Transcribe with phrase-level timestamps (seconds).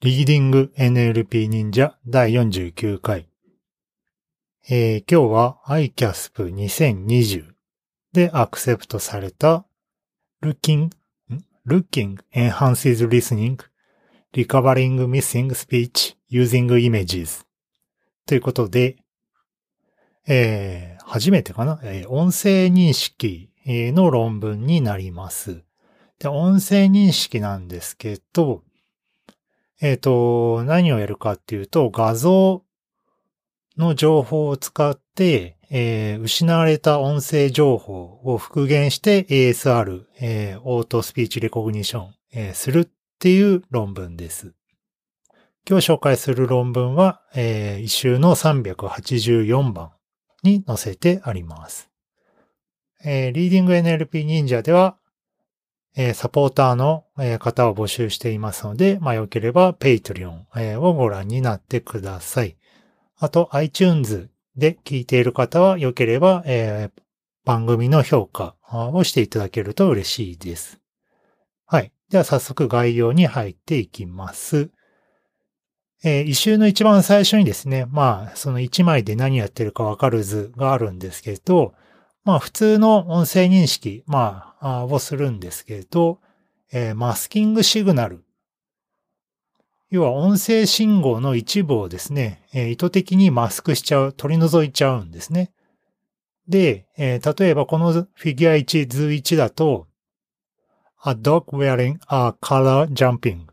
[0.00, 3.28] リーディング NLP 忍者第49回。
[4.70, 7.46] えー今日は iCasp2020
[8.12, 9.66] でアクセプトされた
[10.40, 10.90] Looking,
[11.66, 13.58] Looking Enhances Listening
[14.32, 17.44] Recovering Missing Speech Using Images
[18.24, 18.98] ということで、
[20.28, 25.64] えー初めてかな、えー音声認識の論文になります。
[26.20, 28.62] で、音声認識なんですけど、
[29.80, 32.64] えっ、と、何をやるかっていうと、画像
[33.76, 44.54] の情報を使って、えー失われた音声情報を復元して ASR、えーオートスピーチレコグニション、えーするっていう論文です。
[45.68, 49.90] 今日紹介する論文は、えー、一周の384番
[50.42, 51.90] に載せてあります。
[53.04, 54.96] えーリーディング NLP 忍者では、
[56.00, 57.04] えサポーターの
[57.40, 62.56] 方を募集していますので、まあ、よければ Patreon をご覧になってください。
[63.18, 66.90] あと iTunes で聞いている方はよければ、え
[67.44, 70.78] 番組の評価をしていただけると嬉しいです。
[71.66, 71.90] はい。
[72.10, 74.70] では早速概要に入っていきます。
[76.04, 81.74] えー一周の一番最初にですね、まあ、その一枚で何やってるかわかる図があるんですけど、
[82.22, 86.20] まあ普通の音声認識、ま、あをするんですけど、
[86.72, 88.24] えーマスキングシグナル。
[89.90, 95.52] 要は音声信号の一部をですね、えー意図的にマスクしちゃう、取り除いちゃうんですね。
[96.46, 99.86] で、えー例えばこのフィギュア1、図1だと、
[101.04, 103.46] a dog wearing a color jumping っ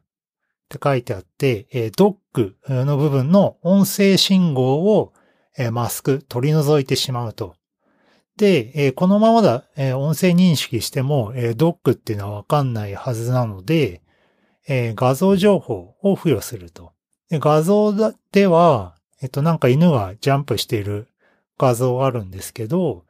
[0.68, 5.14] て書いてあって、えードッグの部分の音声信号を、
[5.58, 7.56] えーマスク、取り除いてしまうと。
[8.38, 14.02] で、えーこのままだ、えー音声認識しても、えードッグっていうのはわかんないはずなので、
[14.68, 16.92] えー画像情報を付与すると。
[17.30, 17.94] で画像
[18.32, 21.08] では、えっと、なんか犬がジャンプしている
[21.58, 23.06] 画像があるんですけど、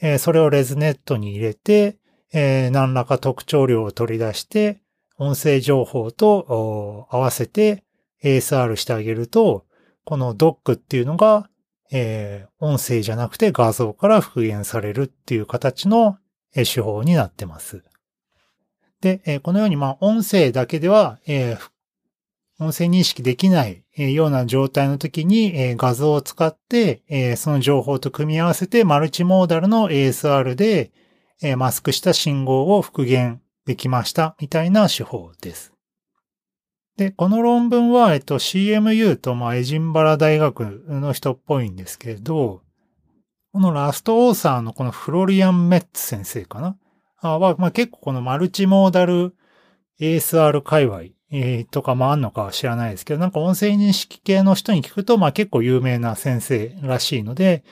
[0.00, 1.96] えーそれをレズネットに入れて、
[2.32, 4.80] えー何らか特徴量を取り出して、
[5.16, 7.82] 音声情報と合わせて
[8.22, 9.64] ASR してあげると、
[10.04, 11.47] このドッグっていうのが、
[11.92, 16.18] えー音声じゃなくて画像から復元されるっていう形の
[16.54, 17.84] 手法になってます。
[19.00, 21.58] で、このように、まあ、音声だけでは、えー
[22.60, 30.90] 音声認識できないような状態の時に、えー画像を使って、えーその情報と組み合わせてマルチモーダルの ASR で、
[31.40, 35.77] えーマスクした信号を復元できました、みたいな手法です。
[36.98, 42.62] で、この論文は、えっと、CMU と、まあ、エジンバラ大学の人っぽいんですけど、
[43.52, 46.76] このラストオーサーのこのフロリアン・メッツ先生かな？
[47.22, 49.36] は、まあ、結構このマルチモーダル
[50.00, 57.62] ASR 界隈、えーとかもあんのかは知らないですけど、なんか音声認識系の人に聞くと、まあ、結構有名な先生らしいので、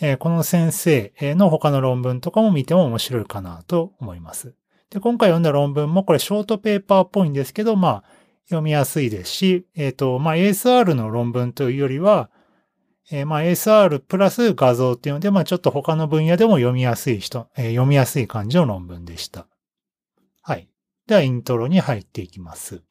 [0.00, 4.56] えーこの先生の他の論文とかも見ても面白いかなと思います。
[4.90, 8.04] で、今回読んだ論文もこれショートペーパーっぽいんですけど、まあ、
[8.46, 12.30] 読みやすいですし、えっ、と、まあ、ASR の論文というよりは、
[13.10, 19.46] えーまあ、ASR プラス画像っていうので、まあ、ちょっと他の分野でも読みやすい人、えー読みやすい感じの論文でした。
[20.42, 20.68] はい。
[21.06, 22.82] では、イントロに入っていきます。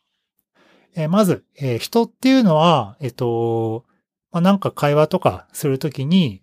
[0.95, 3.85] えーまず、えー人っていうのは、えっ、と、
[4.31, 6.41] まあ、なんか会話とかするときに、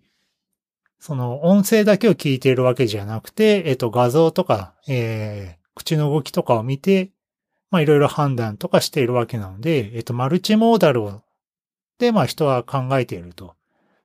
[0.99, 7.11] その音声だけを聞いているわけじゃなくて、えっ、と、画像とか、えー口の動きとかを見て、
[7.71, 11.23] まあ、いろいろ判断とかしているわけなので、えっ、と、マルチモーダルを、
[11.99, 13.55] で、まあ、人は考えていると。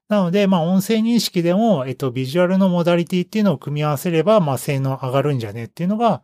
[0.07, 6.21] なので、まあ、音声認識でも、えっ、と、ビジュアルのモダリティっていうのを組み合わせれば、まあ、性能上がるんじゃねっていうのが、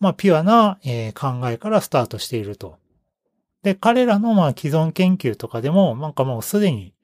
[0.00, 2.78] まあ、ピュアな、えー考えからスタートしていると。
[3.62, 6.94] で、彼らの、まあ、既存研究とかでも、なんかもうすでに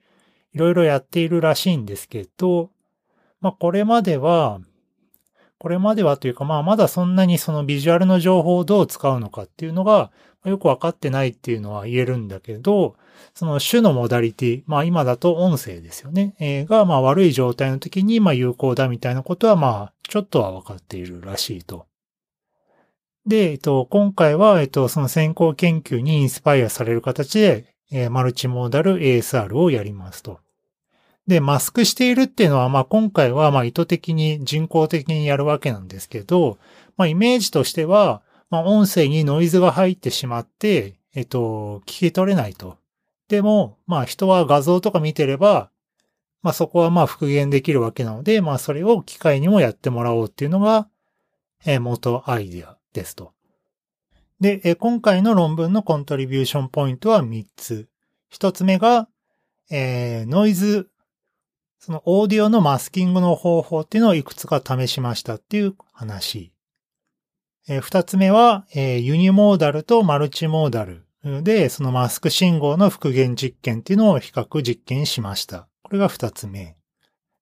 [0.52, 2.70] いろいろやっているらしいんですけど、
[3.40, 4.60] まあ、これまでは、
[5.58, 10.10] これまではというか、まあ、まだそんなにそのビジュアルの情報をどう使うのかっていうのが、
[10.44, 12.94] よくわかってないっていうのは言えるんだけど、
[13.34, 16.34] その種のモダリティ、まあ今だと音声ですよね。
[16.38, 21.86] えーが、まあ悪い状態の時に、まあ有効だみたいなことは、まあちょっとはわかっているらしいと。
[23.26, 30.38] で、えっと、今回は、えっと、その先行研究にインスパイアされる形で、えーマルチモーダル ASR をやりますと。
[31.26, 36.58] で、マスクしているっていうのは、まあ今回は、まあ意図的に人工的にやるわけなんですけど、
[36.96, 42.78] まあイメージとしては、まあ音声にノイズが入ってしまって、えっと、聞き取れないと。
[43.28, 45.70] でも、まあ人は画像とか見てれば、
[46.42, 50.88] まあそこはまあ復元できるわけなので、まあそれを機械にもやってもらおうっていうのが、
[51.64, 53.32] え元アイデアですと。
[54.40, 57.88] で、今回の論文の contribution point は3つ。
[58.32, 59.08] 1つ目が、
[59.70, 60.90] えー、ノイズ、
[61.78, 66.52] そのオーディオのマスキングの方法っていうのをいくつか試しましたっていう話。
[67.68, 71.06] えー、2つ目は、え、ユニモーダルとマルチモーダル
[71.42, 75.68] で、そのマスク信号の復元実験っていうのを比較実験しました。
[75.82, 76.76] これが2つ目。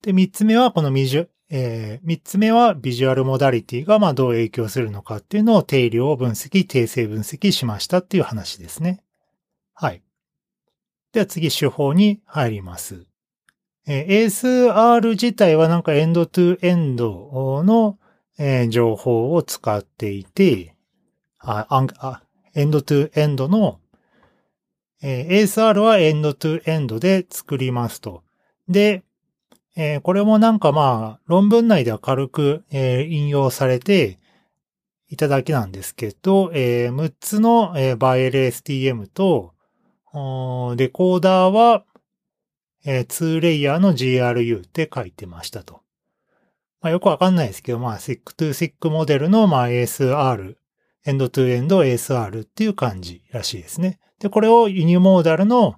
[0.03, 9.03] で、3つ目はこのミジュ、えー、つ目はビジュアルモダリティがまあどう影響するのかっていうのを定量分析、定性分析しましたっていう話ですね。
[9.75, 10.03] はい。
[11.13, 13.07] では次手法に入ります。
[13.87, 17.99] えー、ASR 自体はなんかエンドトゥエンドの、
[18.39, 20.75] えー、情報を使っていて、
[21.39, 22.23] あ、あ、
[22.55, 23.81] エンドトゥエンドの、
[25.03, 28.23] えー、ASR はエンドトゥエンドで作りますと。
[28.69, 29.03] で、
[29.77, 34.19] えー、これもなんかまあ、論文内では軽く、えー、引用されて
[35.11, 39.53] いただけなんですけど、えー、6つの、えー、バイエル STM と、
[40.77, 41.85] デコーダーは、
[42.85, 45.81] えー、2レイヤーの GRU って書いてましたと。
[46.81, 50.57] まあ、よくわかんないですけど、まあ、6-to-6 モデルの、まあ、ASR、
[51.07, 54.01] エンドトゥエンド ASR っていう感じらしいですね。
[54.19, 55.77] で、これをユニモーダルの、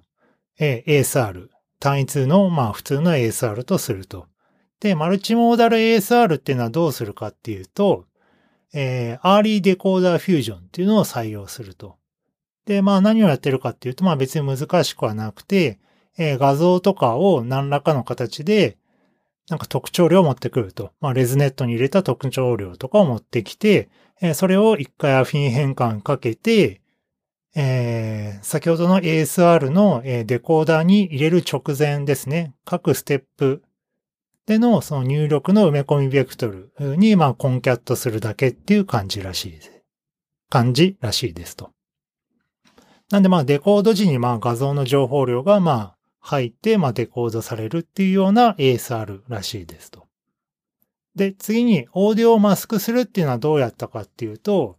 [0.59, 1.47] えー、ASR、
[1.79, 4.27] 単一の、まあ普通の ASR とすると。
[4.79, 8.05] で、 multimodal ASR っていうのはどうするかっていうと、
[8.73, 11.97] えー、 early decoder fusion っていうのを採用すると。
[12.65, 15.79] で、まあ何をやってるかっていうと、まあ別に難しくはなくて、
[16.17, 18.77] えー、画像とかを何らかの形で、
[19.49, 20.91] なんか特徴量を持ってくると。
[20.99, 23.89] まあ ResNet に入れた特徴量とかを持ってきて、
[24.21, 26.81] えー、それを一回アフィン変換かけて、
[27.55, 32.53] えー、先ほどの ASR の、デコーダーに入れる直前ですね。
[32.65, 33.63] 各ステップ
[34.45, 39.71] でのその入力の埋め込みベクトルに、まあ、コンキャットするだけっていう感じらしいです。
[40.49, 41.71] 感じらしいですと。
[43.09, 45.96] なんで、まあ、デコード時に、まあ、画像の情報量が、まあ、
[46.27, 50.05] 入って、まあ、デコードされるっていうような ASR らしいですと。
[51.15, 54.77] で、次に、オーディオをマスクするっていうのはどうやったかっていうと、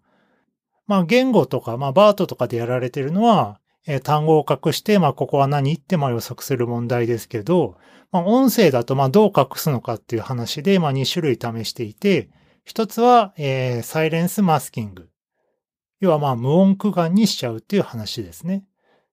[0.87, 7.79] まあ言語とか、まあバートとかでやられてるのは、え、単語を隠して、まあここは何ってまあ予測する問題ですけど、
[8.13, 12.29] まあ音声だとまあどう隠すのかっていう話で、まあ2種類試していて、
[12.65, 15.09] 一つは、えー、サイレンスマスキング。
[16.01, 18.65] 要はまあ無音区間にしちゃうっていう話ですね。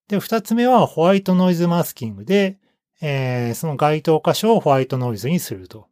[0.07, 2.59] で、二つ目はホワイトノイズマスキングで、
[3.01, 5.87] えー、その該当箇所をホワイトノイズにすると。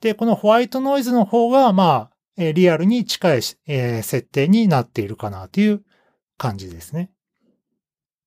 [0.00, 5.82] で、このホワイトノイズの方が、まあ、リアルに近い、え設定になっているかなという
[6.36, 7.10] 感じですね。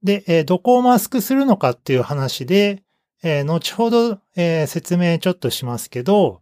[0.02, 2.84] で、えどこをマスクするのかっていう話で、
[3.22, 6.42] え後ほど、え説明ちょっとしますけど、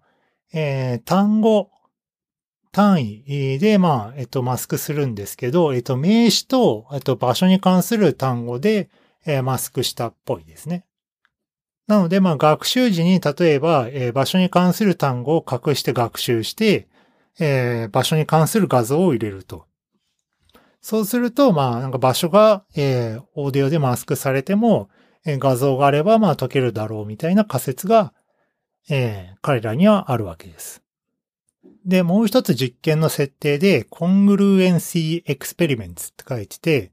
[0.54, 1.72] え単語、
[2.76, 8.90] 単位で、まあ、えっと、マスクするんですけど、えっと、名詞と、えっと、場所に関する単語で、
[9.26, 10.86] えマスクしたっぽいですね。
[11.88, 16.90] なので、まあ、学習時に、例えば、え場所に関する単語を隠して学習して、
[17.40, 19.68] えー、場所に関する画像を入れると。
[20.82, 24.90] そうすると、まあ、なんか場所が、えー、オーディオでマスクされても、
[25.26, 28.14] えー、画像があれば、まあ、解けるだろうみたいな仮説が、
[28.90, 30.85] えー、彼らにはあるわけです。
[31.86, 36.92] で、もう一つ実験の設定で、 congruency experiments って書いてて、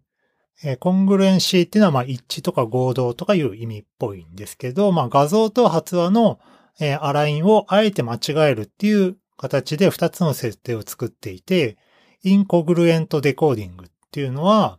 [0.65, 6.39] えー、 congruency っていうのは、まあ、一致とか合同とかいう意味っぽいんですけど、まあ、画像と発話の、
[6.79, 8.19] えー、 align をあえて間違
[8.51, 11.77] えるっていう形で2つの設定を作っていて、
[12.23, 14.79] インコグルエントデコーディングっていうのは、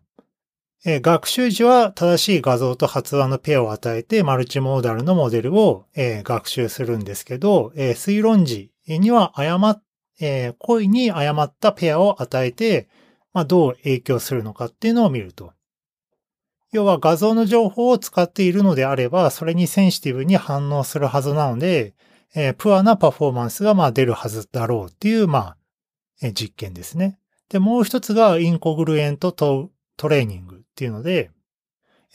[0.85, 9.82] えー、学習時は正しい画像と発話のペアを与えてマルチモーダルのモデルを、えー、学習するんですけど、えー、推論時には誤っ、
[10.19, 12.87] えー、故意に誤ったペアを与えて、
[13.33, 15.53] まあ、どう影響するのかっていうのを見ると。
[16.71, 21.93] 要は画像の情報を使っているのであれば、それにセンシティブに反応するはずなので、
[22.35, 25.57] えー、プアなパフォーマンスがまあ出るはずだろうっていう、まあ、
[26.21, 27.19] えー、実験ですね。
[27.49, 29.69] で、もう一つがインコグルエントト
[30.09, 31.29] レーニングっていうので、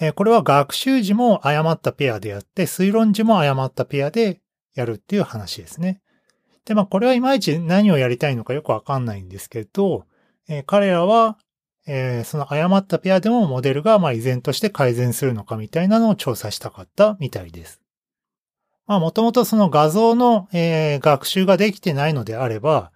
[0.00, 4.40] えー、これは学習時も誤ったペアでやって、推論時も誤ったペアで
[4.74, 6.00] やるっていう話ですね。
[6.68, 10.04] で、まあこれはいまいち何をやりたいのかよくわかんないんですけど、
[10.48, 11.38] えー、彼らは、
[11.86, 17.80] えー、その誤ったペアでもモデルがまあ依然として改善するのかみたいなのを調査したかったみたいです。
[18.86, 22.92] まあもともとその画像の、えー、学習ができてないのであれば、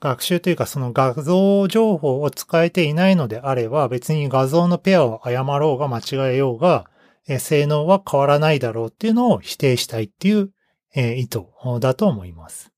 [0.00, 6.86] 学習というかその画像情報を使えていないのであれば、別に画像のペアを誤ろうが間違えようが、
[7.28, 10.50] えー、性能は変わらないだろうっていうのを否定したいっていう、
[10.94, 11.42] えー、意図
[11.80, 12.72] だと思います。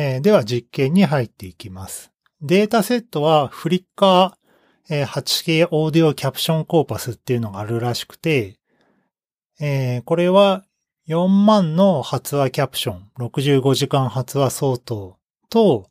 [0.00, 2.12] えー、では実験に入っていきます。
[2.40, 8.60] データセットはフリッカー 8K オーディオキャプションコーパスっていうのがあるらしくて、
[9.60, 10.64] えー、これは
[11.08, 15.16] 4万の発話キャプション、65時間発話相当
[15.50, 15.90] と、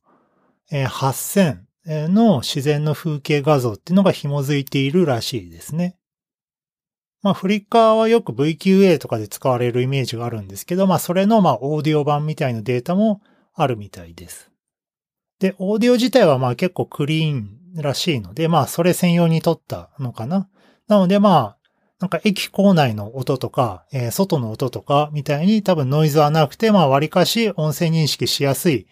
[0.72, 5.98] えー、8000の自然の風景画像っていうのが紐づいているらしいですね。
[7.24, 13.22] まあ、フリッカーはよく VQA とかで使われるイメージがあるんですけど、まあ、それのまあ、オーディオ版みたいなデータも
[13.58, 14.52] あるみたいです。
[15.40, 20.48] で、オーディオ自体はまあ結構クリーンらしいので、まあ、それ専用に撮ったのかな。
[20.88, 21.58] なのでまあ、
[22.00, 28.88] なんか駅構内の音とか、えー、外の音とかみたいに多分ノイズはなくて、まあ割かし音声認識しやすい、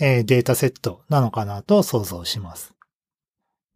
[0.00, 2.74] えー、データセットなのかなと想像します。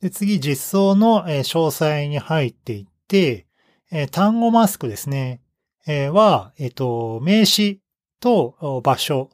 [0.01, 3.47] で次、実装の、え、詳細に入っていって、
[3.91, 5.43] えー、単語マスクですね、
[5.87, 7.81] えー、は、えっ、と、名詞
[8.21, 9.31] と場所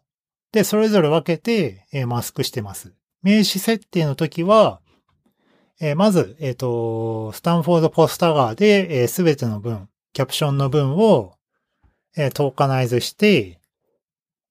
[0.52, 2.94] でそれぞれ分けて、えー、マスクしてます。
[3.22, 4.80] 名詞設定の時は、
[5.80, 11.34] えー、まず、えっ、ー、と、スタンフォードポスタガーで、す、え、べ、ての文、キャプションの文を、
[12.16, 13.60] えー、トーカナイズして、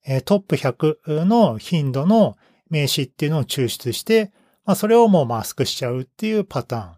[0.04, 2.36] え、トップ100の頻度の
[2.68, 4.32] 名詞っていうのを抽出して、
[4.64, 6.96] まあ、それをもうマスクしちゃうっていうパターン。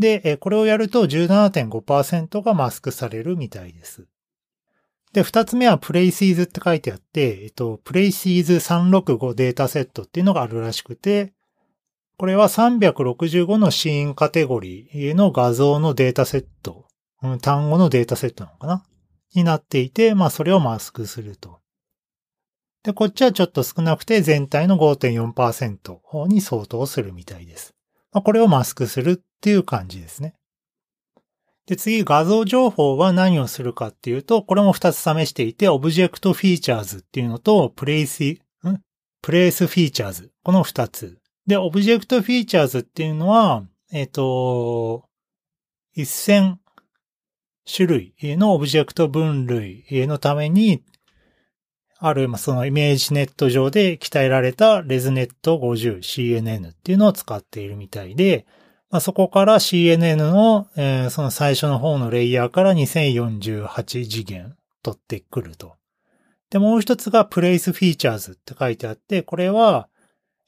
[0.00, 4.06] で、え、これをやると17.5%がマスクされるみたいです。
[5.12, 11.32] で、二つ目は Places って書いてあって、えっと、Places365 データセットっていうのがあるらしくて、
[12.16, 16.86] これは365のシーンカテゴリーの画像のデータセット、
[17.40, 18.84] 単語のデータセットなのかな？
[19.34, 21.60] になっていて、まあそれをマスクすると。
[22.82, 27.74] で、こっちはちょっと少なくて全体の5.4%に相当するみたいです。
[28.12, 30.34] まあ、これをマスクするっていう感じですね。
[31.66, 38.38] で、次、画像情報は何をするかっていうと、これも2つ試していて、 object features っていうのと、 place、ん？
[39.22, 40.32] place features。
[40.42, 41.18] この2つ。
[41.46, 45.04] で、 object features っていうのは、えっ、ー、と、
[45.96, 46.56] 1000
[47.72, 50.82] 種類のオブジェクト分類のために、
[51.98, 58.46] ある、その ImageNet 上で鍛えられたレズネット 50CNN っていうのを使っているみたいで、
[58.90, 65.76] まあ、そこから CNN の、えー、その最初の方のレイヤーから2048次元取ってくると。
[66.50, 69.88] で、もう一つが place features って書いてあって、これは、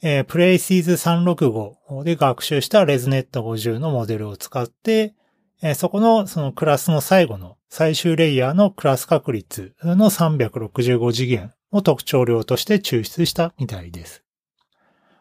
[0.03, 5.15] えー、Places365 で学習したレズネット50のモデルを使って、
[5.63, 14.25] えー、そこのそのクラスの最後の最終レイヤーのクラス確率の365次元を特徴量として抽出したみたいです。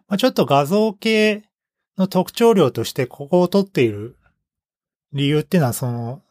[0.08, 1.44] まあ、ちょっと画像系
[1.98, 4.18] の特徴量としてここを取っている
[5.14, 6.22] 理由っていうのはその、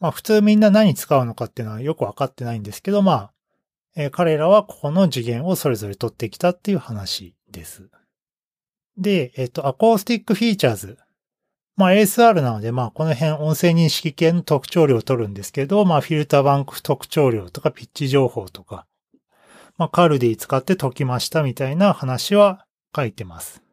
[0.00, 3.32] まあ普通みんな何使うのかっていうのはよくわかってないんですけど、まあ、
[3.96, 7.88] えー、彼らはここの次元をそれぞれ取ってきたっていう話です。
[8.96, 10.98] で、えっと、アコースティックフィーチャーズ。
[11.76, 18.86] まあ ASR なので、まあこの辺音声認識系の特徴量を取るんですけど、まあフィルターバンク特徴量とかピッチ情報とか、
[19.76, 22.64] まあカルディ使って解きましたみたいな話は
[22.94, 23.63] 書いてます。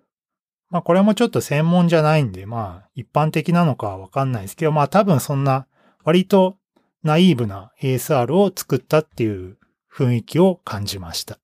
[0.72, 5.68] まあこれもちょっと専門じゃないんで、まあ一般的なのかわかんないですけど、まあ多分そんな
[6.04, 6.58] 割と
[7.04, 9.58] ナイーブな ASR を作ったっていう
[9.94, 11.40] 雰囲気を感じました。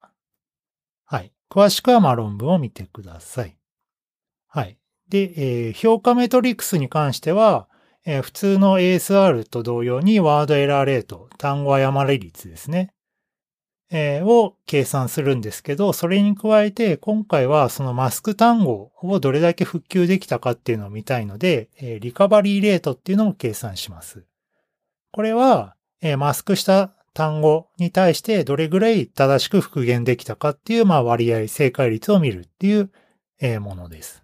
[1.05, 1.33] はい。
[1.51, 3.57] 詳しくはまあ論文を見てください。
[4.47, 4.77] はい。
[5.09, 7.67] で、えー、評価メトリックスに関しては、
[8.05, 12.93] えー、普通の ASR と同様にワードエラーレート、単語誤り率ですね。
[13.89, 21.69] え、を計算するんですけど、それに加えて今回はそのマスク単語をどれだけ復旧できたかっていうのを見たいので、
[22.01, 24.25] リカバリーレートっていうのも計算します。
[25.11, 25.75] これは、
[26.17, 32.91] マスクした単語に対してどれぐらい正しく復元できたかっていう、まあ割合、正解率を見るっていう、
[33.61, 34.21] ものです。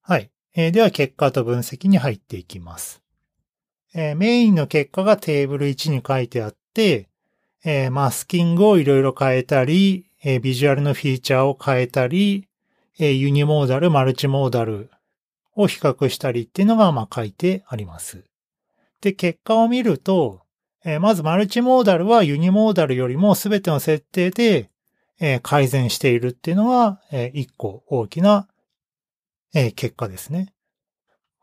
[0.00, 0.30] はい。
[0.54, 3.02] では結果と分析に入っていきます。
[3.94, 7.08] メインの結果がテーブル1に書いてあって、
[7.64, 12.48] えー、マスキングをいろいろ変えたり、えビジュアルのフィーチャーを変えたり、
[12.98, 14.90] え unimodal、multimodal
[15.54, 18.24] を比較したりっていうのがまあ書いてあります。
[19.00, 20.42] で、結果を見ると、
[20.84, 24.70] えー、まず multimodal は unimodal よりもすべての設定で、
[25.20, 28.48] えー、改善しているっていうのが、えー、一個大きな、
[29.54, 30.52] え結果ですね。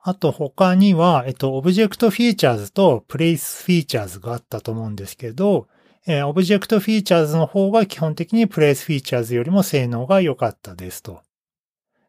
[0.02, 5.68] あと他には、えっと、 object features と place features があったと思うんですけど、
[6.08, 11.22] え object features の方が基本的に place features よりも性能が良かったですと。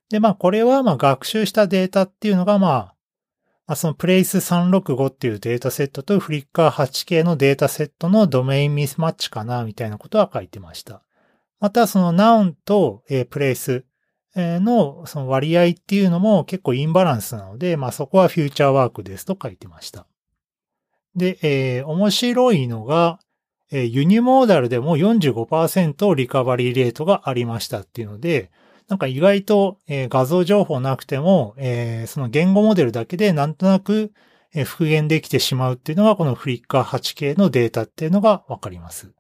[0.09, 2.95] で、まあこれはまあ学習したデータっていうのがまあ
[3.71, 11.05] まあ、その Place365 っていうデータセットと Flickr8K のデータセットのドメインミスマッチかなみたいなことは書いてました。
[11.61, 13.85] またその Noun と、えー、Place
[14.35, 20.09] のその割合っていうのも結構インバランスなので、まあそこはフューチャーワークですと書いてました。
[21.15, 23.21] で、えー、面白いのが、
[23.71, 28.50] えー、ユニモーダルでも45%リカバリーレートがありましたっていうので、
[28.89, 34.12] なんか意外と、え、画像情報なくても、え、その言語モデルだけでなんとなく、
[34.53, 39.12] え、復元できてしまうっていうのがこのフリッカー 8K のデータっていうのがわかります。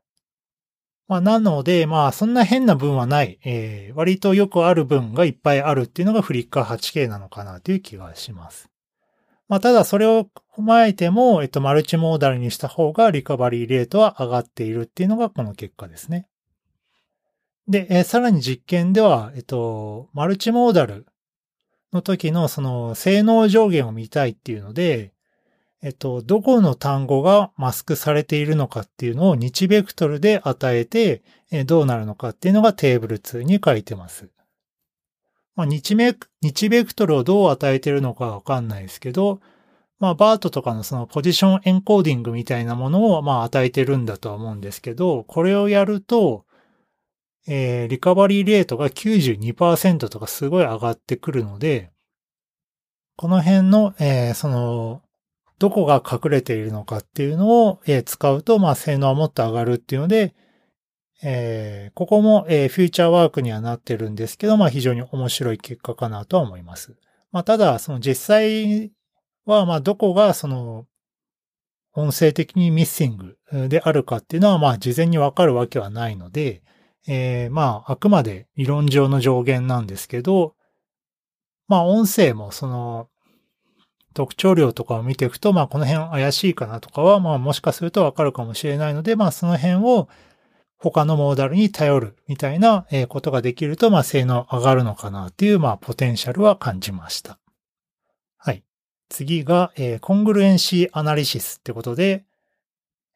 [1.06, 8.69] まあ、なので、まあ、そんな変な文はない、えー、割とよくある文がいっぱいあるっていうのがフリッカー 8K なのかなという気がします。
[9.50, 16.28] まあ、ただそれを踏まえても、えっと、マルチモーダルにした方がリカバリーレートは上がっているっていうのがこの結果ですね。
[17.66, 21.04] で、えー、さらに実験では、えっと、マルチモーダル
[21.92, 25.12] の時のその性能上限を見たいっていうので、
[25.82, 34.30] えっと、どこの単語がマスクされているのかっていうのを日ベクトルで与えて、えどうなるのかっていうのがテーブル2に書いてます。
[35.60, 39.40] まあ、日メ日ベクトルをどう与えてるのかわかんないですけど、
[39.98, 46.46] まあ、バートとかのそのポジションエンコーディングみたいなものをまあ与えてるんだとは思うんですけど、これをやると、
[47.46, 51.90] えー、リカバリーレートが92%とかすごい上がってくるので、
[53.16, 55.02] この辺の、えー、その、
[55.58, 60.34] どこが隠れているのかっていうのを、え使うと、まあ、性能はもっと上がるっていうので、
[61.22, 66.96] えー、ここも、えー、フューチャーワークにはなってるんですけど、まあ、非常に面白い結果かなとは思います。
[67.30, 68.92] まあ、ただ、その実際
[69.44, 70.86] は、まあ、どこが、その、
[71.92, 76.62] 音声的にミッシングであるかっていうのは、まあ、事前にわかるわけはないので、
[77.06, 80.54] えー、まあ、あくまで理論上の上限なんですけど、
[81.66, 83.08] まあ、音声も、その、
[84.14, 90.08] 特徴量とかを見ていくと、まあこの辺怪しいかなとかは、まあもしかするとわかるかもしれないので、まあその辺を
[90.82, 97.38] 他のモーダルに頼るみたいなことができると、まあ性能上がるのかなっていう、まあポテンシャルは感じました。
[98.38, 98.64] はい。
[99.10, 102.24] 次が、えー、コングルエンシーアナリシスってことで、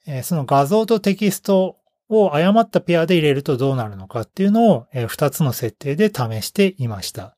[0.07, 1.79] えー、その画像とテキスト
[2.11, 7.35] を誤ったペアで入れるとどうなるのかっていうのを、えー、2つの設定で試していました。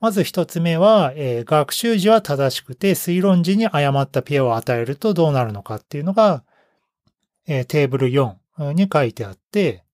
[0.00, 6.42] まず一つ目は、えー、学習時は正しくて推論時に誤ったペアを与えるとどうなるのかっていうのが、
[7.46, 9.84] えー、テーブル4に書いてあって、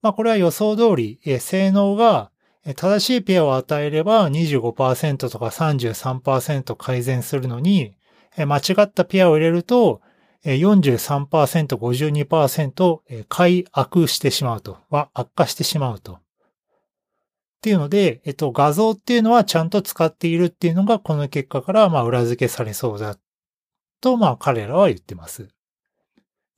[0.00, 2.30] まあこれは予想通り、性能が
[2.76, 7.94] 正しいペアを与えれば25%とか33%改善するのに、
[8.36, 10.00] 間違ったペアを入れると
[10.44, 16.14] 43%、52%改悪してしまうと、は悪化してしまうと。
[16.14, 16.18] っ
[17.62, 23.16] ていうので、えっと、画像っていうのはちゃんと使っているっていうのがこの結果からまあ裏付けされそうだ
[24.00, 25.48] とまあ彼らは言ってます。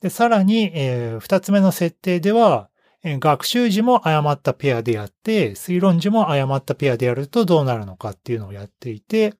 [0.05, 2.69] で、さらに、えー、二つ目の設定では、
[3.01, 9.33] えー、学習時も誤ったペアでやって、推論時も誤ったペアでやるとどうなるのかっていうのをやっていて、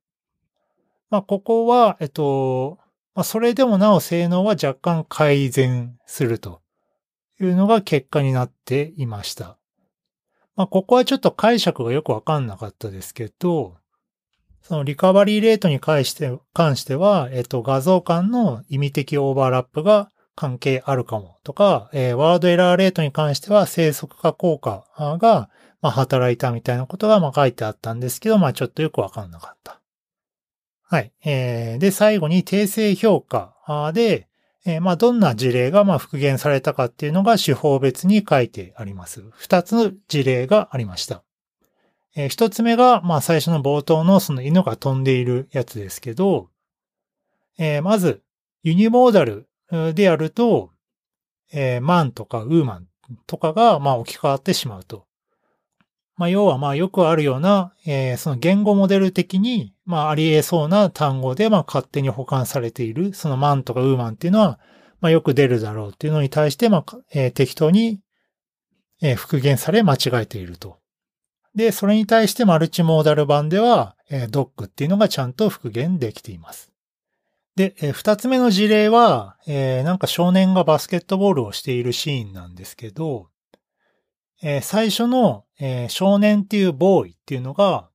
[1.12, 2.80] まあ、ここは、えっと、
[3.14, 6.62] まあ、それでもなお性能は若干改善すると
[7.40, 9.60] いうのが結果になっていました。
[10.56, 13.76] まあ、ここはちょっと解釈がよくわかんなかったですけど、
[14.64, 24.86] そのリカバリーレートに関して、関しては、えっと、画像間の意味的オーバーラップが関係あるかもとか、えー、ワードエラーレートに関しては生息化効果
[25.20, 25.50] が、
[25.82, 29.82] まあ、働いたみたいなことが、まあ、書いてあったんですけど、まあ、ちょっとよくわかんなかった。
[30.88, 31.12] はい。
[31.24, 33.56] えー、で、最後に訂正評価
[33.94, 34.28] で、
[34.66, 39.24] えー、まあ、どんな事例がま復元されたかっていうのが手法別に書いてあります。
[39.32, 41.24] 二つの事例がありました。
[42.16, 46.50] えー、一つ目が、まあ、最初の冒頭のその犬が飛んでいるやつですけど、
[47.58, 48.22] えー、まず、
[48.64, 50.72] ユニモーダルでやると、
[51.52, 52.88] えー、マンとかウーマン
[53.28, 55.06] とかが、まあ、置き換わってしまうと。
[56.18, 64.60] まあ、要は、まあ、よくあるような、えー、その言語モデル的に、まあ、あり得そうな単語で、まあ、勝手に保管されている、そのマンとかウーマンっていうのは、
[65.02, 68.00] まあ、よく出るだろうっていうのに対して、まあ、えー、適当に、
[69.02, 70.80] えー、復元され間違えていると。
[71.54, 76.72] で、それに対してマルチモーダル版では、えー、ドックっていうのがちゃんと復元できています。
[77.56, 83.30] で、二つ目の事例は、えー、なんか少年がバスケットボールをしているシーンなんですけど、
[84.44, 87.90] えー、最初の、えー、少年っていうボーイっていうのが、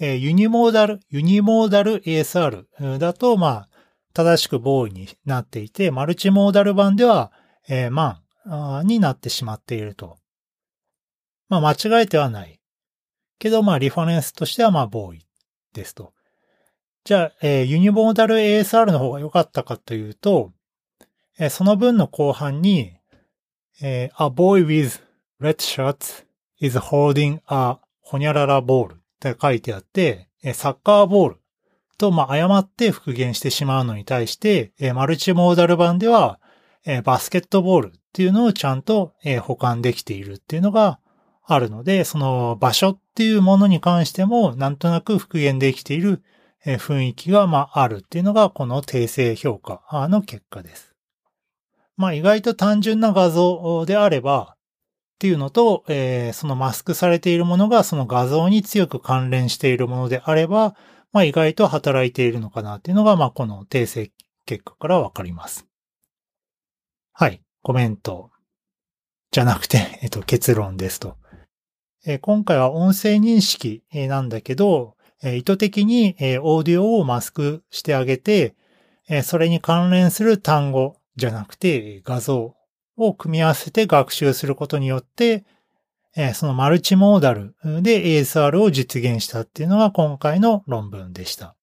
[0.00, 3.68] えー、ユニモーダル、ユニモーダル ASR だと、まあ、
[4.14, 7.32] 正しくボーイになっていて、マルチモーダル版では、
[7.68, 8.22] えー、マ
[8.82, 10.18] ンになってしまっていると。
[11.48, 12.60] まあ、間違えてはない。
[13.38, 15.26] けど、まあ、リファレンスとしては、まあ、ボーイ
[15.72, 16.14] ですと。
[17.04, 20.52] じゃあ、えー、ユニモーダル ASR の方が良かったかというと、
[21.36, 22.92] えー、その分の後半に、
[23.80, 25.02] えー、a boy with
[25.40, 26.24] red shirts
[26.60, 31.36] is holding a ホニャララボールって書いてあって、サッカーボール
[31.98, 36.40] と、まあ、誤って復元してしまうのに対して、マルチモーダル版では、
[37.04, 40.98] バスケットボールっていうのをちゃんと保管できているっていうのが
[41.44, 46.22] あるので、その場所っていうものに関しても、なんとなく復元できている
[46.64, 50.94] 雰囲気が、まあ、るっていうのが、この訂正評価の結果です。
[51.96, 54.56] まあ、意外と単純な画像であれば、っ
[55.22, 60.74] ていうのと、え、そのマスクされているものがその画像に強く関連しているものであれば、
[61.12, 64.10] まあ意外と働いているのかなっていうのが、まあこの訂正
[64.46, 65.68] 結果からわかります。
[67.12, 67.40] はい。
[67.62, 68.30] コメント。
[69.30, 71.16] じゃなくて、えっと、結論ですと。
[72.04, 78.54] え、今回は音声認識なんだけど、え、意図的に、え、オーディオをマスクしてあげて、
[79.08, 82.54] え、それに関連する単語じゃなくて画像
[82.96, 85.44] を組み合わせて学習することによって、
[86.14, 91.56] えそのマルチモーダルで ASR を実現したっていうのが今回の論文でした。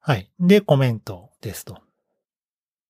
[0.00, 0.30] はい。
[0.38, 1.78] で、コメントですと。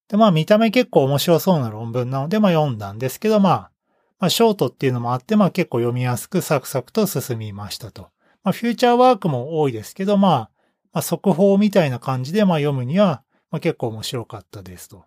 [0.08, 3.70] で、まあ見た目結構面白そうな論文なので、まあ読んだんですけど、まあ、
[4.18, 8.08] まあショートっていうのもあって、まあ結構読みやすくサクサクと進みましたと。
[8.48, 10.50] まあフューチャーワークも多いですけど、まあ、
[10.94, 15.04] まあ速報みたいな感じでまあ読むには、まあ結構面白かったですと。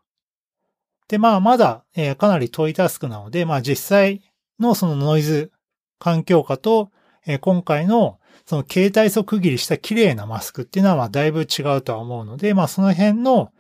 [1.08, 4.22] で、まあまだ、えー、かなり遠いタスクなので、まあ実際
[4.60, 5.52] のそのノイズ
[5.98, 6.92] 環境下と、
[7.26, 13.52] えー、今回のその携帯素区切りした綺麗なマスクっていうのはまあだいぶ違うとは思うので、まあその辺の、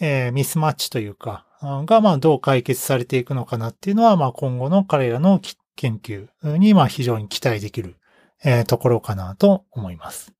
[0.00, 5.38] えー、ミスマッチというか、がまあどう解決されていくのかなっていうのはまあ今後の彼らの
[5.76, 7.96] 研究にまあ非常に期待できる、
[8.44, 10.32] えー、ところかなと思います。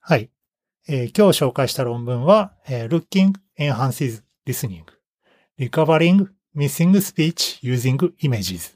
[0.00, 0.30] はい。
[0.88, 4.84] えー、今日紹介した論文は、えー、Looking Enhances Listening
[5.58, 8.74] Recovering Missing Speech Using Images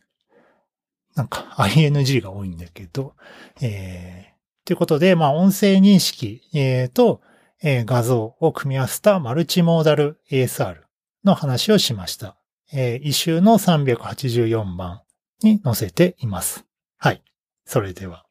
[1.17, 3.15] なんか ing が多いんだけど、
[3.61, 7.23] えー、ということで、まあ、音声認識、えー、と、
[7.63, 10.77] えー、画像を組み合わせたマルチモーダル ASR
[11.25, 12.37] の話をしました。
[12.73, 15.03] えー、一周の384番
[15.43, 16.67] に載せています。
[16.99, 17.23] はい。
[17.67, 18.26] それでは。